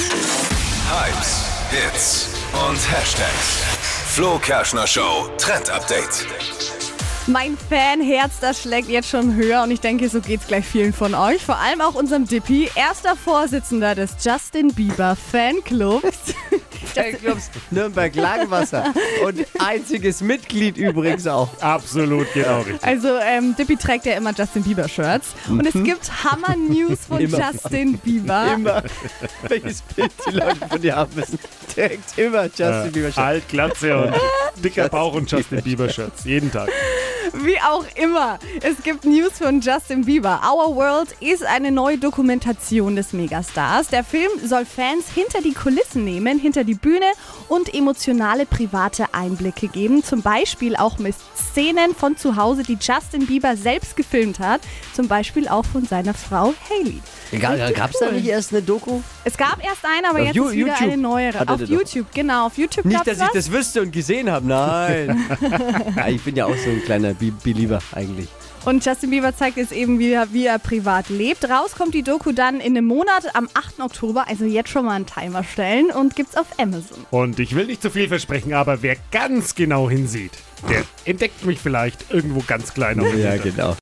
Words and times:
Hypes, 0.00 1.44
Hits 1.70 2.28
und 2.52 2.78
Hashtags. 2.90 3.62
Flo 4.06 4.38
Kerschner 4.38 4.86
Show 4.86 5.28
Trend 5.36 5.68
Update. 5.68 6.26
Mein 7.26 7.58
Fanherz, 7.68 8.40
das 8.40 8.62
schlägt 8.62 8.88
jetzt 8.88 9.10
schon 9.10 9.34
höher 9.34 9.62
und 9.62 9.70
ich 9.70 9.80
denke, 9.80 10.08
so 10.08 10.20
geht's 10.20 10.46
gleich 10.46 10.64
vielen 10.64 10.94
von 10.94 11.14
euch. 11.14 11.44
Vor 11.44 11.58
allem 11.58 11.82
auch 11.82 11.94
unserem 11.94 12.26
Dippy, 12.26 12.70
erster 12.74 13.14
Vorsitzender 13.14 13.94
des 13.94 14.12
Justin 14.24 14.72
Bieber 14.72 15.16
Fanclubs. 15.16 16.34
Fanclubs 16.94 17.50
Nürnberg 17.70 18.14
Langwasser. 18.14 18.92
Und 19.24 19.46
einziges 19.58 20.20
Mitglied 20.20 20.76
übrigens 20.76 21.26
auch. 21.26 21.48
Absolut, 21.60 22.26
genau 22.34 22.60
richtig. 22.60 22.82
Also 22.82 23.16
ähm, 23.18 23.54
Dippy 23.56 23.76
trägt 23.76 24.06
ja 24.06 24.14
immer 24.14 24.32
Justin 24.36 24.62
Bieber 24.62 24.88
Shirts 24.88 25.28
und 25.48 25.66
es 25.66 25.72
gibt 25.72 26.10
Hammer-News 26.24 26.98
von 27.08 27.20
Immer. 27.20 27.38
Justin 27.52 27.98
Bieber. 27.98 28.54
Immer, 28.54 28.82
welches 29.48 29.82
Bild 29.82 30.12
die 30.28 30.32
Leute 30.36 30.66
von 30.68 30.80
dir 30.80 30.96
haben 30.96 31.14
müssen, 31.14 31.38
trägt 31.74 32.18
immer 32.18 32.44
Justin 32.44 32.92
Bieber. 32.92 33.08
Shirt. 33.08 33.18
Alt, 33.18 33.48
Glatze 33.48 33.96
und 33.96 34.14
dicker 34.64 34.88
Bauch 34.88 35.14
und 35.14 35.30
Justin 35.30 35.62
Bieber 35.62 35.88
Shirts. 35.88 36.24
Jeden 36.24 36.50
Tag. 36.50 36.68
Wie 37.32 37.60
auch 37.60 37.84
immer, 37.94 38.38
es 38.62 38.82
gibt 38.82 39.04
News 39.04 39.32
von 39.38 39.60
Justin 39.60 40.04
Bieber. 40.04 40.40
Our 40.44 40.74
World 40.74 41.14
ist 41.20 41.44
eine 41.44 41.70
neue 41.70 41.98
Dokumentation 41.98 42.96
des 42.96 43.12
Megastars. 43.12 43.88
Der 43.88 44.02
Film 44.04 44.30
soll 44.44 44.64
Fans 44.64 45.06
hinter 45.14 45.40
die 45.40 45.52
Kulissen 45.52 46.04
nehmen, 46.04 46.38
hinter 46.38 46.64
die 46.64 46.74
Bühne 46.74 47.06
und 47.48 47.72
emotionale 47.72 48.46
private 48.46 49.14
Einblicke 49.14 49.68
geben. 49.68 50.02
Zum 50.02 50.22
Beispiel 50.22 50.76
auch 50.76 50.98
mit 50.98 51.14
Szenen 51.36 51.94
von 51.94 52.16
zu 52.16 52.36
Hause, 52.36 52.62
die 52.62 52.78
Justin 52.80 53.26
Bieber 53.26 53.56
selbst 53.56 53.96
gefilmt 53.96 54.40
hat. 54.40 54.60
Zum 54.94 55.06
Beispiel 55.08 55.48
auch 55.48 55.64
von 55.64 55.86
seiner 55.86 56.14
Frau 56.14 56.54
Haley. 56.68 57.00
Gab 57.38 57.90
es 57.92 58.00
da 58.00 58.10
nicht 58.10 58.26
erst 58.26 58.52
eine 58.52 58.62
Doku? 58.62 59.00
Es 59.24 59.36
gab 59.36 59.64
erst 59.64 59.84
eine, 59.84 60.08
aber 60.08 60.18
Auf 60.20 60.26
jetzt 60.26 60.36
ist 60.36 60.52
wieder 60.52 60.66
YouTube 60.66 60.82
eine 60.82 60.96
neuere. 60.96 61.38
er 61.38 61.50
Auf 61.50 61.60
YouTube, 61.60 62.06
genau. 62.12 62.46
Auf 62.46 62.58
YouTube 62.58 62.84
Nicht, 62.86 63.06
dass 63.06 63.18
ich 63.18 63.22
was. 63.22 63.32
das 63.32 63.52
wüsste 63.52 63.82
und 63.82 63.92
gesehen 63.92 64.30
habe. 64.30 64.46
Nein. 64.46 65.28
ja, 65.96 66.08
ich 66.08 66.22
bin 66.22 66.34
ja 66.34 66.46
auch 66.46 66.56
so 66.56 66.70
ein 66.70 66.82
kleiner 66.84 67.19
Be 67.20 67.32
Belieber 67.44 67.80
eigentlich. 67.94 68.28
Und 68.64 68.84
Justin 68.84 69.10
Bieber 69.10 69.34
zeigt 69.34 69.56
jetzt 69.56 69.72
eben 69.72 69.98
wieder, 69.98 70.32
wie 70.32 70.46
er 70.46 70.58
privat 70.58 71.08
lebt. 71.08 71.48
Raus 71.48 71.72
kommt 71.72 71.94
die 71.94 72.02
Doku 72.02 72.32
dann 72.32 72.60
in 72.60 72.76
einem 72.76 72.86
Monat 72.86 73.34
am 73.34 73.48
8. 73.54 73.80
Oktober, 73.80 74.26
also 74.28 74.44
jetzt 74.44 74.68
schon 74.68 74.84
mal 74.84 74.96
einen 74.96 75.06
Timer 75.06 75.44
stellen 75.44 75.90
und 75.90 76.14
gibt's 76.14 76.36
auf 76.36 76.46
Amazon. 76.58 77.06
Und 77.10 77.38
ich 77.38 77.54
will 77.54 77.66
nicht 77.66 77.80
zu 77.80 77.90
viel 77.90 78.08
versprechen, 78.08 78.52
aber 78.52 78.82
wer 78.82 78.96
ganz 79.12 79.54
genau 79.54 79.88
hinsieht, 79.88 80.32
der 80.68 80.82
entdeckt 81.06 81.44
mich 81.46 81.58
vielleicht 81.58 82.10
irgendwo 82.10 82.42
ganz 82.46 82.74
klein 82.74 83.00
Ja, 83.16 83.36
genau. 83.38 83.76